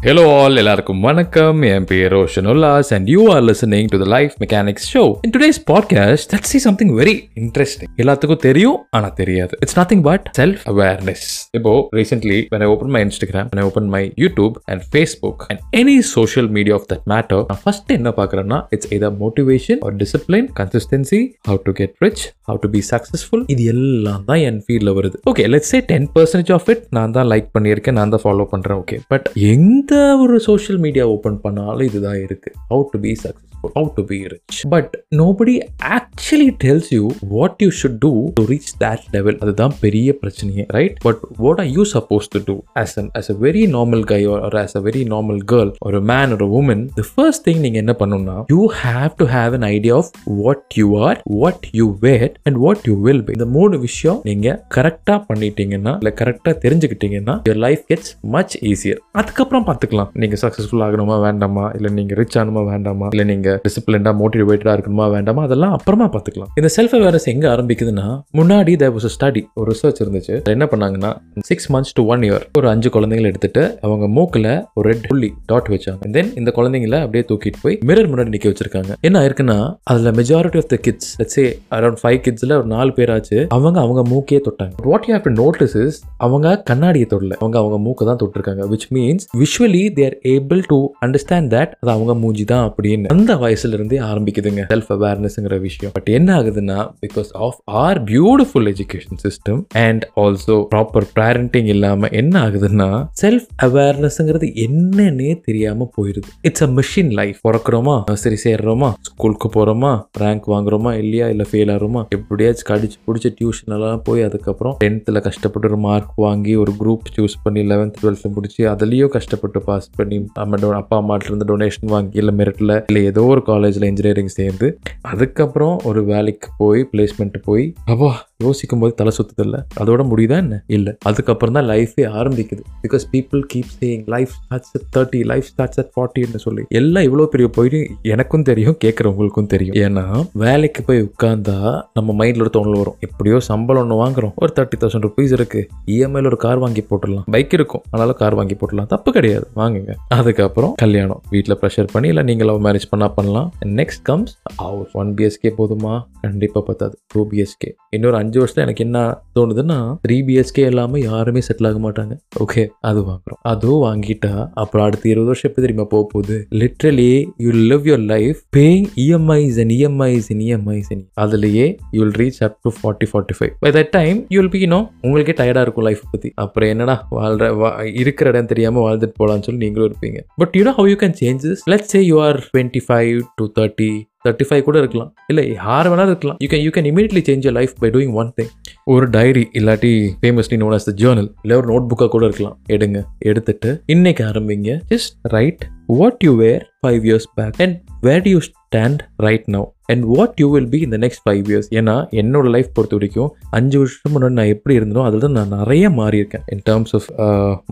Hello 0.00 0.22
all 0.34 0.58
எல்லாருக்கும் 0.60 1.00
வணக்கம் 1.00 1.58
என் 1.68 1.86
பேர் 1.88 2.12
Roshan 2.12 2.46
Ullas 2.46 2.90
and 2.96 3.08
you 3.12 3.22
are 3.32 3.42
listening 3.42 3.88
to 3.92 3.98
the 3.98 4.06
life 4.12 4.34
mechanics 4.42 4.86
show 4.90 5.02
in 5.20 5.32
today's 5.34 5.58
podcast 5.66 6.28
that 6.30 6.48
see 6.50 6.58
something 6.58 6.92
very 6.98 7.14
interesting 7.40 7.90
எல்லாத்துக்கும் 8.02 8.40
தெரியும் 8.44 8.78
ஆனால் 8.90 9.12
தெரியாது 9.18 9.56
it's 9.64 9.76
nothing 9.78 10.04
but 10.06 10.24
self 10.38 10.62
awareness 10.72 11.26
இப்போ 11.54 11.72
recently 11.98 12.38
when 12.52 12.62
I 12.62 12.68
open 12.70 12.92
my 12.94 13.02
Instagram 13.06 13.50
when 13.50 13.60
I 13.60 13.66
open 13.66 13.90
my 13.90 14.02
YouTube 14.24 14.56
and 14.68 14.86
Facebook 14.88 15.44
and 15.48 15.60
any 15.80 15.96
social 16.14 16.48
media 16.56 16.78
of 16.78 16.88
that 16.90 17.04
matter 17.12 17.44
நான் 17.50 17.62
first 17.62 17.92
என்ன 17.98 18.14
பார்க்குறேன்னா 18.16 18.60
it's 18.70 18.90
இதை 18.98 19.10
motivation 19.20 19.82
ஒரு 19.82 19.98
discipline 20.00 20.48
consistency 20.60 21.20
how 21.50 21.60
to 21.62 21.74
get 21.80 21.94
rich 22.06 22.24
how 22.48 22.60
to 22.64 22.70
be 22.70 22.82
successful 22.90 23.44
இது 23.50 23.68
எல்லாம் 23.74 24.24
தான் 24.26 24.42
என் 24.46 24.62
ஃபீல்டில் 24.64 24.94
வருது 24.98 25.22
okay 25.28 25.46
let's 25.50 25.74
say 25.74 25.82
ten 25.88 26.08
percentage 26.16 26.54
of 26.56 26.70
it 26.70 26.82
நான் 26.92 27.14
தான் 27.18 27.30
லைக் 27.30 27.52
பண்ணியிருக்கேன் 27.54 27.98
நான் 28.00 28.16
தான் 28.16 28.24
ஃபாலோ 28.24 28.48
பண்ணுறேன் 28.50 28.80
ஓகே 28.80 28.98
பட் 29.10 29.28
எங்க 29.52 29.86
எந்த 29.90 30.02
ஒரு 30.16 30.34
சோஷியல் 30.40 30.78
மீடியா 30.78 31.04
ஓப்பன் 31.06 31.38
பண்ணாலும் 31.40 31.86
இதுதான் 31.86 32.18
இருக்குது 32.18 32.58
how 32.68 32.82
to 32.90 32.98
be 33.00 33.12
success 33.22 33.49
how 33.76 33.84
to 33.96 34.02
be 34.10 34.18
rich. 34.32 34.56
But 34.74 34.92
nobody 35.20 35.54
actually 35.96 36.48
tells 36.64 36.90
you 36.96 37.02
what 37.34 37.62
you 37.64 37.68
should 37.80 37.98
do 38.04 38.10
to 38.38 38.42
reach 38.52 38.70
that 38.84 39.04
level 39.16 39.38
அதுதான் 39.44 39.74
பெரிய 39.84 40.16
பிரச்சனையே 40.22 40.64
right 40.76 40.96
but 41.06 41.22
what 41.44 41.60
are 41.64 41.70
you 41.76 41.84
suppose 41.94 42.28
to 42.34 42.40
do 42.48 42.56
as 42.82 42.94
an 43.02 43.10
as 43.20 43.30
a 43.34 43.36
very 43.46 43.64
normal 43.76 44.04
guy 44.12 44.20
ஒரு 44.34 44.58
as 44.64 44.76
a 44.80 44.82
very 44.88 45.04
normal 45.14 45.40
girl 45.52 45.72
ஒரு 45.88 46.00
man 46.12 46.34
ஒரு 46.38 46.48
woman 46.60 46.84
the 46.98 47.06
first 47.14 47.44
thing 47.48 47.62
நீங்க 47.66 47.80
என்ன 47.84 47.96
பண்ணணும்னா 48.02 48.36
you 48.54 48.62
have 48.82 49.10
to 49.16 49.28
have 49.36 49.58
an 49.60 49.68
idea 49.70 49.96
of 50.00 50.10
what 50.42 50.78
you 50.82 50.88
are 51.08 51.20
what 51.40 51.66
you 51.80 51.88
were 52.00 52.28
and 52.42 52.60
what 52.66 52.84
you 52.90 52.96
will 53.00 53.24
be 53.24 53.32
இந்த 53.32 53.48
மூணு 53.58 53.78
விஷயம் 53.78 54.20
நீங்க 54.22 54.48
கரெக்டா 54.74 55.16
பண்ணிட்டீங்கன்னா 55.30 55.94
இல்ல 56.00 56.12
கரெக்டா 56.22 56.54
தெரிஞ்சுக்கிட்டீங்கன்னா 56.64 57.36
your 57.48 57.62
life 57.66 57.84
gets 57.88 58.12
much 58.36 58.56
easier 58.72 59.00
அதுக்கப்புறம் 59.12 59.66
பார்த்துக்கலாம். 59.66 60.10
நீங்க 60.12 60.36
சக்ஸஸ்ஃபுல் 60.42 60.82
ஆகணுமா 60.86 61.16
வேண்டாமா? 61.20 61.70
இல்ல 61.74 61.88
நீங்க 61.88 62.14
ரிச் 62.14 62.38
ஆகணுமா 62.38 62.62
வேண்டாமா? 62.64 63.06
இல்ல 63.10 63.24
நீங்க 63.24 63.49
டிசிப்ளின்டா 63.64 64.12
மோட்டிவேட்டடா 64.20 64.74
இருக்கணுமா 64.76 65.06
வேண்டாமா 65.14 65.42
அதெல்லாம் 65.48 65.74
அப்புறமா 65.76 66.06
பார்த்துக்கலாம். 66.14 66.50
இந்த 66.60 66.70
செல்ஃப் 66.76 66.94
அவேர்னஸ் 66.98 67.28
எங்க 67.34 67.46
ஆரம்பிக்குதுன்னா 67.54 68.06
முன்னாடி 68.38 68.74
தேர் 68.82 68.94
வாஸ் 68.96 69.08
ஸ்டடி 69.16 69.42
ஒரு 69.60 69.68
ரிசர்ச் 69.72 70.00
இருந்துச்சு. 70.04 70.34
என்ன 70.54 70.68
பண்ணாங்கன்னா 70.72 71.10
six 71.50 71.68
months 71.72 71.94
to 71.98 72.04
one 72.12 72.24
year 72.28 72.44
ஒரு 72.58 72.68
அஞ்சு 72.72 72.88
குழந்தைங்களை 72.96 73.30
எடுத்துட்டு 73.32 73.62
அவங்க 73.86 74.08
மூக்கில் 74.18 74.50
ஒரு 74.74 74.86
ரெட் 74.90 75.06
புள்ளி 75.10 75.30
டாட் 75.52 75.70
வச்சாங்க. 75.74 76.10
தென் 76.16 76.30
இந்த 76.40 76.52
குழந்தைங்கள 76.56 76.98
அப்படியே 77.04 77.24
தூக்கிட்டு 77.30 77.62
போய் 77.64 77.78
மிரர் 77.90 78.10
முன்னாடி 78.12 78.32
நிக்க 78.36 78.48
வச்சிருக்காங்க. 78.52 78.92
என்ன 79.08 79.16
ஆயிருக்குன்னா 79.22 79.58
அதுல 79.92 80.10
majority 80.20 80.60
of 80.62 80.70
the 80.74 80.78
kids 80.86 81.10
let's 81.20 81.36
say 81.38 81.44
around 81.78 82.00
five 82.02 82.18
கிட்ஸ்ல 82.26 82.58
ஒரு 82.60 82.68
நாலு 82.74 82.92
பேராச்சு 82.98 83.38
அவங்க 83.56 83.78
அவங்க 83.84 84.02
மூக்கையே 84.12 84.40
தொட்டாங்க. 84.48 84.74
What 84.90 85.04
you 85.08 85.14
have 85.14 85.26
to 85.28 85.34
notice 85.42 85.76
is 85.84 85.98
அவங்க 86.26 86.56
கண்ணாடியை 86.70 87.08
தொடல. 87.12 87.34
அவங்க 87.42 87.58
அவங்க 87.62 87.78
மூக்கை 87.86 88.06
தான் 88.10 88.20
தொட்டிருக்காங்க 88.22 88.64
which 88.72 88.88
means 88.96 89.26
visually 89.42 89.84
they're 89.98 90.16
able 90.34 90.62
to 90.72 90.78
understand 91.06 91.50
that 91.56 91.72
அது 91.82 91.92
அவங்க 91.96 92.14
மூஞ்சி 92.22 92.44
தான் 92.52 92.64
அப்படின்னு. 92.68 93.08
அந்த 93.16 93.34
வயசுலேருந்தே 93.40 93.98
ஆரம்பிக்குதுங்க. 94.10 94.62
செல்ஃப் 94.74 94.90
அவேர்னஸ்ங்கிற 94.96 95.60
விஷயம். 95.60 95.92
பட் 95.92 96.08
என்ன 96.08 96.40
ஆகுதுன்னா 96.40 96.78
because 97.06 97.30
of 97.32 97.60
our 97.64 98.04
beautiful 98.04 98.74
education 98.74 99.18
system 99.22 99.64
and 99.68 100.08
also 100.16 100.66
proper 100.74 101.08
parenting 101.18 101.64
இல்லாமல் 101.64 102.10
என்ன 102.10 102.40
ஆகுதுன்னா 102.40 103.06
செல்ஃப் 103.22 103.46
அவேர்னஸ்ங்கிறது 103.62 104.48
என்னன்னே 104.66 105.40
தெரியாமல் 105.40 105.90
போயிருது. 105.96 106.28
இட்ஸ் 106.40 106.62
அ 106.62 106.66
மிஷின் 106.66 107.10
லைஃப் 107.10 107.36
பிறக்கிறோமா? 107.48 108.12
சரி 108.12 108.36
சேர்றோமா? 108.44 108.92
ஸ்கூலுக்கு 109.00 109.48
போகிறோமா 109.48 110.02
ரேங்க் 110.18 110.42
வாங்குறோமா? 110.46 110.92
இல்லையா? 110.92 111.28
இல்லை 111.28 111.46
ஃபெயில் 111.52 111.72
ஆகிறோமா? 111.74 112.08
எப்படியாச்சும் 112.08 112.76
கடிச்சு 112.76 112.98
பிடிச்ச 113.06 113.34
டியூஷன் 113.40 113.74
எல்லாம் 113.74 114.02
போய் 114.04 114.22
அதுக்கப்புறம் 114.22 114.76
டென்த்தில் 114.84 115.20
கஷ்டப்பட்டு 115.20 115.68
ஒரு 115.68 115.78
மார்க் 115.78 116.12
வாங்கி 116.16 116.54
ஒரு 116.56 116.72
குரூப் 116.80 117.18
சூஸ் 117.18 117.36
பண்ணி 117.42 117.60
லெவன்த் 117.60 117.94
டுவெல்த்தில் 118.02 118.32
முடிச்சு 118.34 118.68
அதுலேயும் 118.68 119.08
கஷ்டப்பட்டு 119.08 119.62
பாஸ் 119.62 119.90
பண்ணி 119.96 120.26
நம்ம 120.34 120.76
அப்பா 120.76 120.98
அம்மாகிட்டேருந்து 120.98 121.46
டொனேஷன் 121.46 121.86
வாங்கி 121.86 122.18
இல்லை 122.18 122.34
மெரிட்டில் 122.34 122.82
இல்லை 122.86 123.04
ஏதோ 123.04 123.29
ஒரு 123.30 123.42
காலேஜில் 123.42 123.82
இன்ஜினியரிங் 123.82 124.32
சேர்ந்து 124.34 124.68
அதுக்கப்புறம் 125.02 125.76
ஒரு 125.84 126.04
வேலைக்கு 126.04 126.48
போய் 126.58 126.88
பிளேஸ்மெண்ட்டு 126.92 127.40
போய் 127.44 127.64
அப்பா 127.84 128.10
யோசிக்கும் 128.42 128.78
போது 128.78 128.94
தலை 128.94 129.12
சுத்துது 129.16 129.40
இல்லை 129.40 129.60
அதோட 129.80 130.04
முடியுதா 130.12 130.36
என்ன? 130.36 130.64
இல்லை. 130.66 130.96
அதுக்கப்புறம் 131.04 131.54
தான் 131.54 131.76
லைஃபே 131.76 132.00
ஆரம்பிக்குது. 132.00 132.62
Because 132.82 133.04
people 133.12 133.42
keep 133.54 133.70
saying 133.80 134.06
life 134.06 134.28
starts 134.28 134.72
at 134.72 134.88
thirty 134.96 135.24
life 135.24 135.44
starts 135.44 135.80
at 135.80 135.90
ஃபார்ட்டின்னு 135.96 136.36
சொல்லி 136.36 136.64
எல்லாம் 136.68 137.04
இவ்வளோ 137.04 137.24
பெரிய 137.24 137.48
போயிட்டு 137.48 137.90
எனக்கும் 138.02 138.42
தெரியும் 138.42 138.76
கேட்குறவங்களுக்கும் 138.84 139.46
தெரியும். 139.46 139.74
ஏன்னா 139.74 140.26
வேலைக்கு 140.32 140.82
போய் 140.82 141.02
உட்காந்தா 141.02 141.82
நம்ம 141.94 142.24
மைண்டில் 142.24 142.40
ஒரு 142.40 142.50
தோணல் 142.52 142.76
வரும். 142.76 142.94
எப்படியோ 143.00 143.40
சம்பளம் 143.40 143.90
ஒன்று 143.90 143.98
வாங்குறோம். 144.04 144.32
ஒரு 144.36 144.52
தேர்ட்டி 144.56 144.78
தௌசண்ட் 144.80 145.08
ருபீஸ் 145.08 145.32
இருக்கு. 145.32 145.68
இஎம்ஐல 145.86 146.26
ஒரு 146.26 146.36
கார் 146.36 146.58
வாங்கி 146.58 146.86
போட்டுடலாம். 146.90 147.22
பைக் 147.30 147.52
இருக்கும். 147.52 147.82
அதனால 147.90 148.14
கார் 148.14 148.34
வாங்கி 148.34 148.54
போட்டுடலாம். 148.54 148.86
தப்பு 148.86 149.12
கிடையாது. 149.12 149.46
வாங்குங்க. 149.56 149.94
அதுக்கப்புறம் 150.08 150.74
கல்யாணம். 150.76 151.20
வீட்டில் 151.30 151.58
ப்ரெஷர் 151.60 151.88
பண்ணி 151.92 152.08
இல்லை 152.08 152.22
நீங்கள் 152.22 152.46
லவ் 152.46 152.64
மேரேஜ் 152.64 152.88
பண்ணால் 152.96 153.12
பண்ணலாம். 153.16 153.52
Next 153.64 154.02
comes 154.02 154.34
house 154.56 154.92
one 154.92 155.14
BHK 155.14 155.50
போதுமா? 155.58 155.94
கண்டிப்பாக 156.20 156.66
பத்தாது. 156.66 156.98
டூ 157.06 157.28
பிஎஸ்கே 157.28 157.70
இன்னொரு 157.90 158.16
அஞ்சு 158.16 158.29
அஞ்சு 158.30 158.44
வருஷத்துல 158.44 158.64
எனக்கு 158.66 158.84
என்ன 158.84 159.22
தோணுதுன்னா 159.34 159.96
த்ரீ 160.08 160.12
பிஹெச்கே 160.12 160.66
இல்லாமல் 160.66 161.02
யாருமே 161.02 161.40
செட்டில் 161.40 161.66
ஆக 161.66 161.90
மாட்டாங்க. 161.90 162.14
ஓகே 162.40 162.66
அது 162.80 163.00
வாங்குறோம். 163.00 163.38
அதுவும் 163.42 163.82
வாங்கிட்டா 163.82 164.48
அப்புறம் 164.54 164.86
அடுத்த 164.86 165.08
இருபது 165.08 165.26
வருஷம் 165.26 165.50
எப்படி 165.50 165.66
தெரியுமா 165.66 165.86
போக 165.88 166.06
போகுது? 166.10 166.46
Literally 166.50 167.26
you 167.36 167.50
live 167.50 167.82
your 167.82 168.04
life 168.04 168.36
paying 168.56 168.84
EMIs 168.96 169.60
and 169.60 169.70
EMIs 169.70 170.26
and 170.28 170.42
EMIs 170.42 171.04
அதுலயே 171.20 171.76
you 171.90 172.04
will 172.04 172.28
reach 172.28 172.44
up 172.44 172.58
to 172.62 172.70
forty 172.70 173.06
forty 173.12 173.34
five 173.38 173.50
by 173.60 173.70
that 173.72 173.88
time 173.90 174.26
you 174.28 174.40
will 174.40 174.48
be 174.48 174.70
உங்களுக்கே 175.00 175.32
டயர்டாக 175.32 175.60
இருக்கும் 175.60 175.84
லைஃப் 175.84 176.00
பற்றி 176.10 176.32
அப்புறம் 176.34 176.68
என்னடா 176.68 177.08
வாழ்ற 177.10 177.48
வா- 177.56 177.98
இருக்கிற 177.98 178.30
இடம் 178.30 178.46
தெரியாமல் 178.46 178.82
வாழ்ந்துட்டு 178.82 179.12
போகலான்னு 179.22 179.42
சொல்லி 179.42 179.64
நீங்களும் 179.64 179.92
இருப்பீங்க. 179.92 180.18
But 180.36 180.54
you 180.56 180.62
know 180.62 180.70
how 180.70 180.88
you 180.88 180.94
can 180.94 181.14
changes 181.20 181.56
let's 181.70 181.90
say 181.92 182.04
you 182.04 182.22
are 182.22 182.50
twenty 182.56 182.80
five 182.88 183.20
to 183.34 183.52
thirty 183.60 184.08
thirty 184.28 184.44
five 184.48 184.62
கூட 184.62 184.78
இருக்கலாம். 184.78 185.14
இல்லை 185.26 185.52
யார் 185.52 185.86
வேணாலும் 185.86 186.06
இருக்கலாம். 186.06 186.36
You 186.40 186.48
can 186.48 186.62
you 186.62 186.70
can 186.70 186.88
immediately 186.90 187.22
change 187.28 187.46
your 187.46 187.52
life 187.52 187.72
by 187.78 187.90
doing 187.90 188.12
one 188.12 188.32
thing 188.40 188.50
ஒரு 188.84 189.10
டைரி 189.10 189.48
இல்லாட்டி 189.52 189.92
famously 190.22 190.56
known 190.62 190.76
as 190.76 190.88
the 190.88 190.92
journal 190.96 191.32
இல்லை 191.42 191.56
ஒரு 191.56 191.66
நோட் 191.66 191.86
புக்காக 191.86 192.08
கூட 192.08 192.24
இருக்கலாம். 192.24 192.58
எடுங்க 192.68 193.02
எடுத்துட்டு 193.18 193.82
இன்னைக்கு 193.86 194.24
ஆரம்பிங்க. 194.24 194.80
Just 194.94 195.14
write 195.22 195.68
what 195.86 196.20
you 196.24 196.36
were 196.36 196.70
five 196.82 197.00
years 197.08 197.30
back 197.34 197.54
and 197.58 197.80
where 198.00 198.22
do 198.22 198.30
you 198.30 198.38
stand 198.38 198.98
right 199.16 199.44
now 199.46 199.68
and 199.92 200.04
what 200.12 200.38
you 200.42 200.48
will 200.54 200.70
be 200.74 200.80
இந்த 200.86 200.98
நெக்ஸ்ட் 201.04 201.22
ஃபைவ் 201.26 201.44
இயர்ஸ் 201.52 201.68
ஏன்னா 201.78 201.94
என்னோட 202.22 202.46
லைஃப் 202.56 202.70
பொறுத்த 202.76 202.96
வரைக்கும் 202.98 203.30
அஞ்சு 203.58 203.76
வருஷம் 203.82 204.12
முன்னாடி 204.14 204.36
நான் 204.40 204.52
எப்படி 204.54 204.74
இருந்தனோ 204.80 205.02
அதில் 205.08 205.24
தான் 205.26 205.36
நான் 205.38 205.52
நிறைய 205.58 205.84
மாறியிருக்கேன். 206.00 206.44
In 206.54 206.62
terms 206.68 206.94
of 206.98 207.08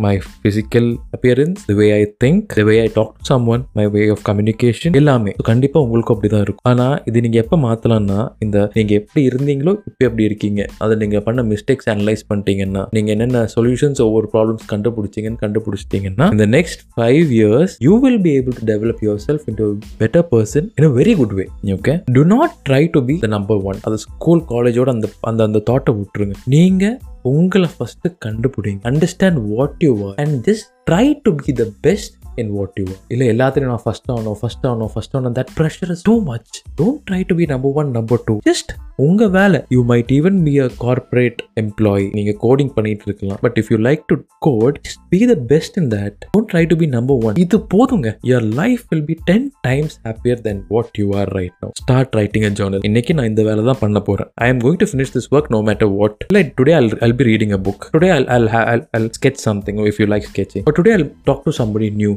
my 0.05 0.15
physical 0.41 0.89
appearance 1.17 1.61
the 1.71 1.77
way 1.81 1.89
I 2.01 2.03
think 2.25 2.43
the 2.59 2.65
way 2.71 2.77
I 2.87 2.89
talk 2.99 3.12
to 3.19 3.29
someone 3.55 3.65
my 3.79 3.87
way 3.97 4.03
of 4.15 4.25
communication 4.29 4.97
எல்லாமே. 5.03 5.33
கண்டிப்பாக 5.51 5.84
உங்களுக்கும் 5.87 6.17
அப்படி 6.17 6.31
தான் 6.34 6.45
இருக்கும். 6.47 6.67
ஆனால் 6.73 6.97
இது 7.11 7.25
நீங்கள் 7.27 7.43
எப்போ 7.45 7.59
மாற்றலாம்னா 7.67 8.21
இந்த 8.47 8.56
நீங்கள் 8.79 8.99
எப்படி 9.00 9.23
இருந்தீங்களோ 9.31 9.75
இப்போ 9.89 10.03
எப்படி 10.09 10.25
இருக்கீங்க. 10.31 10.61
அதை 10.85 10.97
நீங்கள் 11.03 11.25
பண்ண 11.29 11.43
மிஸ்டேக்ஸ் 11.53 11.91
அனலைஸ் 11.95 12.25
பண்ணிட்டீங்கன்னா 12.31 12.85
நீங்கள் 12.97 13.15
என்னென்ன 13.17 13.45
சொல்யூஷன்ஸ் 13.56 14.03
ஒவ்வொரு 14.06 14.29
ப்ராப்ளம்ஸ் 14.35 14.67
கண்டுபிடிச்சிங்கன்னு 14.73 15.43
கண்டுபிடிச்சிட்டிங்கன்னா 15.45 16.29
இந்த 16.37 16.47
next 16.56 16.83
five 16.95 17.31
years 17.39 17.75
you 17.87 17.95
will 18.05 18.21
be 18.27 18.33
able 18.39 18.56
to 18.61 18.65
develop 18.73 19.03
yourself 19.29 19.47
into 19.50 19.69
better 20.03 20.27
person 20.33 20.69
in 20.79 20.89
a 20.91 20.93
very 21.00 21.15
good 21.21 21.35
way 21.41 21.47
okay 21.77 21.95
do 22.13 22.25
not 22.25 22.55
try 22.69 22.89
to 22.91 23.05
be 23.05 23.15
the 23.19 23.27
number 23.27 23.61
one 23.71 23.81
அது 23.83 23.99
school 23.99 24.43
காலேஜோட 24.49 24.89
அந்த 24.89 25.09
அந்த 25.21 25.45
அந்த 25.45 25.63
தாட்டை 25.71 25.93
விட்டுருங்க. 25.99 26.35
நீங்கள் 26.45 26.99
உங்களை 27.23 27.69
ஃபர்ஸ்ட் 27.79 28.07
கண்டுபிடிங்க. 28.25 28.81
Understand 28.91 29.41
what 29.55 29.75
you 29.79 29.93
are 30.09 30.15
and 30.15 30.49
just 30.49 30.69
try 30.91 31.07
to 31.23 31.35
be 31.35 31.53
the 31.53 31.65
best 31.81 32.15
in 32.38 32.50
what 32.50 32.75
you 32.75 32.84
are 32.88 33.00
இல்லை 33.09 33.28
எல்லாத்துலையும் 33.28 33.72
நான் 33.72 33.82
ஃபஸ்ட் 33.84 34.10
ஆகணும் 34.12 34.37
ஃபஸ்ட் 34.43 34.66
ஆகணும் 34.66 34.91
ஃபஸ்ட் 34.94 35.16
ஆகணும். 35.16 35.37
That 35.38 35.53
pressure 35.59 35.91
is 35.91 36.03
too 36.03 36.22
much 36.22 36.62
don't 36.82 37.00
try 37.10 37.22
to 37.26 37.34
be 37.34 37.44
number 37.44 37.72
one 37.72 37.91
number 37.91 38.21
two 38.25 38.38
just 38.50 38.72
உங்க 38.97 39.28
வேலை. 39.28 39.65
You 39.69 39.84
might 39.88 40.12
even 40.12 40.43
be 40.43 40.59
a 40.59 40.69
corporate 40.81 41.41
employee 41.60 42.08
நீங்க 42.12 42.32
coding 42.43 42.73
பண்ணிட்டு 42.75 43.05
இருக்கலாம். 43.06 43.38
But 43.40 43.58
if 43.61 43.73
you 43.73 43.76
like 43.76 44.02
to 44.06 44.17
code 44.38 44.81
be 45.08 45.26
the 45.26 45.35
best 45.35 45.76
in 45.76 45.88
that 45.88 46.19
don't 46.37 46.49
try 46.52 46.67
to 46.67 46.76
be 46.76 46.87
number 46.87 47.17
one 47.23 47.35
இது 47.35 47.58
போதுங்க. 47.75 48.19
Your 48.23 48.55
life 48.55 48.81
will 48.88 49.05
be 49.05 49.17
ten 49.25 49.52
times 49.61 50.00
happier 50.05 50.41
then 50.41 50.64
what 50.69 50.99
you 50.99 51.14
are 51.14 51.29
right 51.29 51.52
now 51.61 51.70
start 51.73 52.14
writing 52.14 52.43
a 52.43 52.49
journal 52.49 52.79
இன்னைக்கு 52.82 53.14
நான் 53.14 53.26
இந்த 53.26 53.43
வேலை 53.43 53.64
தான் 53.64 53.76
பண்ண 53.81 54.00
போறேன். 54.00 54.31
I 54.34 54.49
am 54.49 54.58
going 54.58 54.76
to 54.76 54.87
finish 54.93 55.14
this 55.14 55.29
work 55.31 55.49
no 55.49 55.62
matter 55.73 55.96
what 55.96 56.26
like 56.34 56.52
today 56.61 56.75
I'll 56.79 56.99
I'll 56.99 57.14
be 57.14 57.25
reading 57.25 57.52
a 57.52 57.58
book 57.58 57.96
today 57.96 58.11
I'll 58.11 58.26
I'll 58.26 58.46
ha- 58.46 58.67
I'll 58.73 58.87
I'll 58.96 59.11
sketch 59.19 59.37
something 59.44 59.76
if 59.91 59.99
you 59.99 60.06
like 60.06 60.23
sketching. 60.34 60.62
But 60.70 60.76
today 60.79 60.96
I'll 60.99 61.12
talk. 61.31 62.17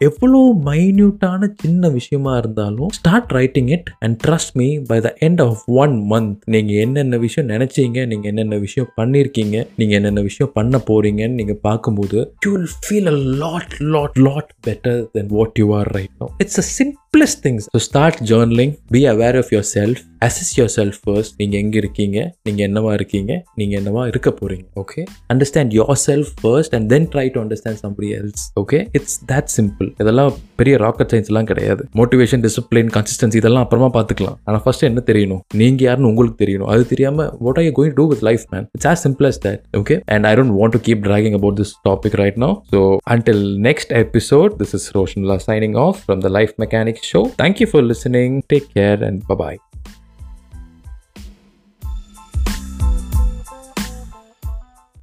எவ்வளோ 0.00 0.38
மைன்யூட்டான 0.68 1.48
சின்ன 1.62 1.88
விஷயமா 1.88 2.32
இருந்தாலும் 2.36 2.90
start 2.90 3.32
writing 3.32 3.68
it 3.68 3.88
and 3.98 4.16
trust 4.24 4.54
me 4.54 4.68
by 4.90 4.98
the 5.00 5.10
end 5.20 5.42
of 5.46 5.62
one 5.82 5.94
month 6.12 6.36
நீங்கள் 6.46 6.80
என்னென்ன 6.84 7.18
விஷயம் 7.18 7.50
நினைச்சீங்க 7.50 8.06
நீங்கள் 8.06 8.30
என்னென்ன 8.30 8.58
விஷயம் 8.58 8.90
பண்ணியிருக்கீங்க 8.96 9.66
நீங்கள் 9.76 9.98
என்னென்ன 9.98 10.20
விஷயம் 10.20 10.52
பண்ண 10.52 10.82
போறீங்கன்னு 10.90 11.38
நீங்கள் 11.40 11.60
பார்க்கும்போது 11.60 12.18
you 12.46 12.52
will 12.52 12.72
feel 12.86 13.06
a 13.06 13.16
lot 13.44 13.76
lot 13.96 14.18
lot 14.20 14.50
better 14.66 15.00
then 15.12 15.30
what 15.30 15.60
you 15.62 15.68
are 15.74 15.90
right 15.98 16.14
now 16.20 16.28
it's 16.38 16.60
a 16.64 16.66
simplest 16.78 17.42
things 17.46 17.66
so 17.74 17.80
start 17.88 18.20
journaling 18.32 18.74
be 18.90 19.02
aware 19.06 19.38
of 19.38 19.52
yourself 19.76 20.02
assess 20.22 20.52
yourself 20.76 20.98
first 21.04 21.34
நீங்கள் 21.36 21.60
எங்கே 21.60 21.78
இருக்கீங்க? 21.78 22.18
நீங்கள் 22.42 22.66
என்னவா 22.68 22.92
இருக்கீங்க? 22.92 23.32
நீங்கள் 23.54 23.78
என்னவா 23.80 24.02
இருக்க 24.06 24.30
போறீங்க? 24.40 24.64
Okay 24.74 25.00
understand 25.34 25.72
yourself 26.06 26.32
first 26.42 26.74
and 26.74 26.88
then 26.88 27.08
try 27.14 27.26
to 27.30 27.40
understand 27.40 27.80
somebody 27.84 28.08
else 28.18 28.44
okay 28.60 28.80
it's 28.92 29.16
that 29.32 29.50
simple 29.56 29.89
இதெல்லாம் 30.00 30.30
பெரிய 30.56 30.74
ராக்கெட் 30.76 31.12
சயின்ஸ்லாம் 31.12 31.48
கிடையாது 31.50 31.82
மோட்டிவேஷன் 32.00 32.42
டிசிப்ளின் 32.44 32.90
கன்சிஸ்டன்சி 32.96 33.38
இதெல்லாம் 33.40 33.64
அப்புறமா 33.64 33.88
பார்த்துக்கலாம் 33.96 34.36
ஆனால் 34.44 34.62
ஃபர்ஸ்ட் 34.64 34.86
என்ன 34.88 35.02
தெரியணும் 35.06 35.42
நீங்கள் 35.54 35.86
யாருன்னு 35.86 36.10
உங்களுக்கு 36.10 36.38
தெரியணும் 36.42 36.70
அது 36.72 36.84
தெரியாமல் 36.92 37.30
what 37.40 37.60
are 37.60 37.66
you 37.66 37.72
going 37.78 37.94
do 37.94 38.06
with 38.10 38.24
life 38.28 38.44
man 38.52 38.66
it's 38.74 38.88
as 38.92 39.02
simple 39.06 39.28
as 39.30 39.40
that 39.46 39.62
okay 39.80 39.96
and 40.14 40.26
I 40.26 40.34
don't 40.38 40.54
want 40.58 40.76
to 40.76 40.82
keep 40.88 41.02
dragging 41.08 41.38
about 41.40 41.58
this 41.60 41.74
topic 41.88 42.18
right 42.22 42.40
no 42.44 42.50
so 42.72 42.80
until 43.10 43.44
next 43.68 43.94
episode 44.02 44.54
this 44.60 44.76
is 44.78 44.88
ரோஷன்லா 44.98 45.38
signing 45.46 45.78
off 45.86 45.98
from 46.04 46.22
the 46.26 46.30
life 46.38 46.54
mechanic 46.64 47.02
show 47.10 47.22
thank you 47.42 47.68
for 47.72 47.86
listening 47.90 48.36
take 48.52 48.70
care 48.76 49.02
and 49.08 49.20
bye bye 49.28 49.60